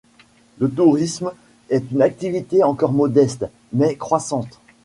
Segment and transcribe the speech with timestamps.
[0.57, 1.31] Le tourisme
[1.69, 4.59] est une activité encore modeste, mais croissante.